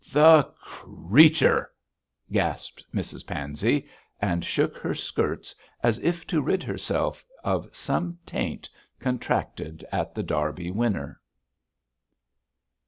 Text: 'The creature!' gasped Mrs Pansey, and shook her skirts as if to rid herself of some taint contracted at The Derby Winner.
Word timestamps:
'The 0.11 0.41
creature!' 0.59 1.71
gasped 2.31 2.83
Mrs 2.91 3.23
Pansey, 3.27 3.87
and 4.19 4.43
shook 4.43 4.75
her 4.77 4.95
skirts 4.95 5.53
as 5.83 5.99
if 5.99 6.25
to 6.25 6.41
rid 6.41 6.63
herself 6.63 7.23
of 7.43 7.69
some 7.71 8.17
taint 8.25 8.67
contracted 8.99 9.85
at 9.91 10.15
The 10.15 10.23
Derby 10.23 10.71
Winner. 10.71 11.21